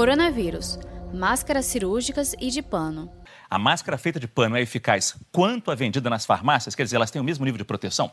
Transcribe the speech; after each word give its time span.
Coronavírus. 0.00 0.78
Máscaras 1.12 1.66
cirúrgicas 1.66 2.34
e 2.40 2.48
de 2.50 2.62
pano. 2.62 3.12
A 3.50 3.58
máscara 3.58 3.98
feita 3.98 4.18
de 4.18 4.26
pano 4.26 4.56
é 4.56 4.62
eficaz 4.62 5.14
quanto 5.30 5.70
a 5.70 5.74
vendida 5.74 6.08
nas 6.08 6.24
farmácias? 6.24 6.74
Quer 6.74 6.84
dizer, 6.84 6.96
elas 6.96 7.10
têm 7.10 7.20
o 7.20 7.24
mesmo 7.24 7.44
nível 7.44 7.58
de 7.58 7.66
proteção? 7.66 8.10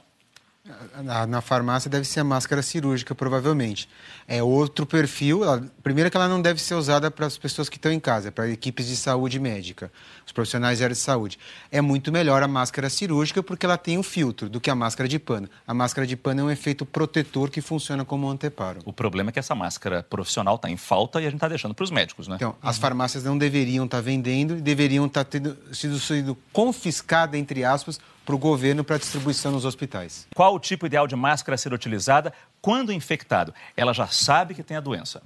Na, 1.03 1.25
na, 1.25 1.41
farmácia 1.41 1.89
deve 1.89 2.05
ser 2.05 2.19
a 2.19 2.23
máscara 2.23 2.61
cirúrgica, 2.61 3.15
provavelmente. 3.15 3.88
É 4.27 4.43
outro 4.43 4.86
perfil. 4.86 5.43
Ela, 5.43 5.63
primeiro 5.81 6.11
que 6.11 6.17
ela 6.17 6.27
não 6.27 6.41
deve 6.41 6.61
ser 6.61 6.75
usada 6.75 7.09
para 7.09 7.25
as 7.25 7.38
pessoas 7.38 7.70
que 7.70 7.77
estão 7.77 7.91
em 7.91 8.00
casa, 8.00 8.32
para 8.32 8.50
equipes 8.50 8.88
de 8.88 8.95
saúde 8.95 9.39
médica, 9.39 9.91
os 10.25 10.32
profissionais 10.32 10.79
de 10.79 10.83
área 10.83 10.93
de 10.93 11.00
saúde. 11.00 11.39
É 11.71 11.79
muito 11.79 12.11
melhor 12.11 12.43
a 12.43 12.47
máscara 12.47 12.89
cirúrgica 12.89 13.41
porque 13.41 13.65
ela 13.65 13.77
tem 13.77 13.97
um 13.97 14.04
filtro 14.04 14.50
do 14.50 14.59
que 14.59 14.69
a 14.69 14.75
máscara 14.75 15.07
de 15.07 15.18
pano. 15.18 15.50
A 15.65 15.73
máscara 15.73 16.05
de 16.05 16.18
pano 16.18 16.41
é 16.41 16.43
um 16.43 16.51
efeito 16.51 16.86
protetor 16.86 17.49
que 17.49 17.61
funciona 17.61 18.04
como 18.04 18.27
um 18.27 18.31
anteparo. 18.31 18.81
O 18.84 18.91
problema 18.91 19.29
é 19.29 19.34
que 19.34 19.39
essa 19.39 19.55
máscara 19.55 20.04
profissional 20.04 20.55
está 20.55 20.70
em 20.70 20.77
falta 20.77 21.21
e 21.21 21.25
a 21.25 21.29
gente 21.29 21.38
está 21.38 21.47
deixando 21.47 21.73
para 21.73 21.84
os 21.84 21.91
médicos, 21.91 22.27
né? 22.27 22.36
Então, 22.36 22.55
as 22.61 22.77
farmácias 22.77 23.23
não 23.23 23.38
deveriam 23.38 23.86
estar 23.86 23.97
tá 23.97 24.01
vendendo 24.01 24.57
e 24.57 24.61
deveriam 24.61 25.06
estar 25.06 25.23
tá 25.23 25.29
tendo 25.29 25.57
sido, 25.73 26.00
sido 26.00 26.37
confiscada, 26.51 27.37
entre 27.37 27.64
aspas, 27.64 28.00
para 28.27 28.36
o 28.36 28.37
governo 28.37 28.83
para 28.83 28.97
distribuição 28.97 29.54
nos 29.54 29.63
hospitais. 29.63 30.27
Qual 30.36 30.54
o 30.54 30.59
tipo 30.59 30.86
ideal 30.86 31.07
de 31.07 31.15
máscara 31.15 31.55
a 31.55 31.57
ser 31.57 31.71
utilizada 31.71 32.33
quando 32.61 32.91
infectado? 32.91 33.53
Ela 33.75 33.94
já 33.94 34.05
sabe 34.08 34.53
que 34.53 34.61
tem 34.61 34.75
a 34.75 34.81
doença. 34.81 35.23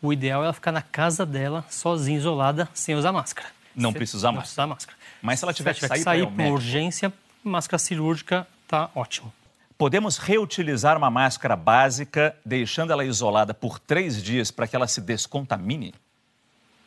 O 0.00 0.14
ideal 0.14 0.40
é 0.40 0.44
ela 0.46 0.54
ficar 0.54 0.72
na 0.72 0.80
casa 0.80 1.26
dela, 1.26 1.62
sozinha, 1.68 2.16
isolada, 2.16 2.70
sem 2.72 2.94
usar 2.94 3.12
máscara. 3.12 3.48
Não 3.76 3.92
precisa 3.92 4.28
não 4.28 4.36
máscara. 4.36 4.44
Precisa 4.46 4.66
máscara. 4.66 4.98
Mas 5.20 5.40
se 5.40 5.44
ela 5.44 5.52
tiver, 5.52 5.74
se 5.74 5.80
tiver 5.80 5.88
que 5.90 6.02
sair, 6.02 6.04
sair 6.04 6.24
sair 6.24 6.34
por 6.34 6.52
urgência, 6.54 7.12
máscara 7.44 7.78
cirúrgica 7.78 8.48
está 8.64 8.88
ótimo. 8.94 9.30
Podemos 9.76 10.16
reutilizar 10.16 10.96
uma 10.96 11.10
máscara 11.10 11.54
básica, 11.54 12.34
deixando 12.46 12.94
ela 12.94 13.04
isolada 13.04 13.52
por 13.52 13.78
três 13.78 14.22
dias 14.22 14.50
para 14.50 14.66
que 14.66 14.74
ela 14.74 14.88
se 14.88 15.02
descontamine? 15.02 15.92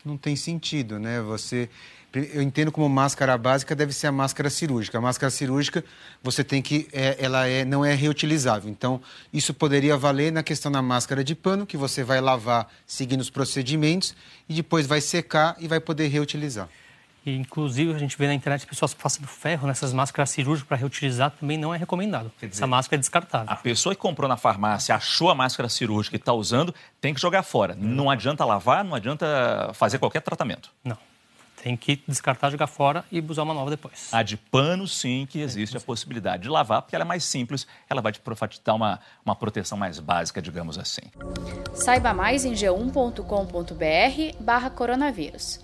Não 0.04 0.18
tem 0.18 0.36
sentido, 0.36 0.98
né? 0.98 1.22
Você 1.22 1.70
eu 2.20 2.42
entendo 2.42 2.72
como 2.72 2.88
máscara 2.88 3.38
básica 3.38 3.76
deve 3.76 3.94
ser 3.94 4.08
a 4.08 4.12
máscara 4.12 4.50
cirúrgica. 4.50 4.98
A 4.98 5.02
máscara 5.02 5.30
cirúrgica 5.30 5.84
você 6.22 6.44
tem 6.44 6.62
que, 6.62 6.88
é, 6.92 7.16
ela 7.20 7.48
é, 7.48 7.66
não 7.66 7.84
é 7.84 7.94
reutilizável. 7.94 8.70
Então 8.70 9.02
isso 9.34 9.54
poderia 9.54 9.98
valer 9.98 10.32
na 10.32 10.44
questão 10.44 10.72
da 10.72 10.82
máscara 10.82 11.24
de 11.24 11.36
pano 11.36 11.66
que 11.66 11.78
você 11.78 12.04
vai 12.04 12.22
lavar 12.22 12.68
seguindo 12.86 13.22
os 13.22 13.30
procedimentos 13.30 14.16
e 14.48 14.54
depois 14.54 14.88
vai 14.88 15.02
secar 15.02 15.56
e 15.60 15.68
vai 15.68 15.80
poder 15.80 16.08
reutilizar. 16.08 16.70
E, 17.26 17.36
inclusive, 17.36 17.92
a 17.92 17.98
gente 17.98 18.16
vê 18.16 18.28
na 18.28 18.36
internet 18.36 18.68
pessoas 18.68 18.94
passando 18.94 19.26
ferro 19.26 19.68
nessas 19.68 19.92
máscaras 19.92 20.30
cirúrgicas 20.30 20.68
para 20.68 20.78
reutilizar, 20.78 21.32
também 21.32 21.58
não 21.58 21.74
é 21.74 21.78
recomendado. 21.78 22.32
Dizer, 22.36 22.52
Essa 22.52 22.68
máscara 22.68 23.00
é 23.00 23.00
descartável. 23.00 23.52
A 23.52 23.56
pessoa 23.56 23.96
que 23.96 24.02
comprou 24.02 24.30
na 24.30 24.38
farmácia, 24.38 24.94
achou 24.94 25.32
a 25.32 25.36
máscara 25.36 25.68
cirúrgica 25.68 26.16
e 26.16 26.20
está 26.20 26.32
usando, 26.32 26.74
tem 27.02 27.16
que 27.16 27.20
jogar 27.20 27.42
fora. 27.42 27.76
Não 27.76 28.12
adianta 28.12 28.46
lavar, 28.46 28.84
não 28.84 28.94
adianta 28.94 29.72
fazer 29.74 29.98
qualquer 29.98 30.22
tratamento. 30.22 30.70
Não. 30.84 30.98
Tem 31.66 31.76
que 31.76 32.00
descartar, 32.08 32.52
jogar 32.52 32.68
fora 32.68 33.04
e 33.12 33.20
usar 33.20 33.42
uma 33.42 33.52
nova 33.56 33.72
depois. 33.72 34.14
A 34.14 34.22
de 34.22 34.38
pano, 34.38 34.88
sim, 34.88 35.26
que 35.28 35.42
existe 35.42 35.76
a 35.76 35.80
possibilidade 35.80 36.44
de 36.44 36.50
lavar, 36.50 36.84
porque 36.84 36.96
ela 36.96 37.04
é 37.04 37.08
mais 37.08 37.24
simples, 37.24 37.66
ela 37.90 38.04
vai 38.04 38.12
te 38.12 38.22
dar 38.64 38.76
uma, 38.76 39.00
uma 39.26 39.36
proteção 39.36 39.76
mais 39.76 40.00
básica, 40.00 40.40
digamos 40.40 40.78
assim. 40.78 41.02
Saiba 41.74 42.14
mais 42.14 42.46
em 42.46 42.54
g1.com.br 42.54 43.24
barra 44.40 44.70
coronavírus. 44.70 45.60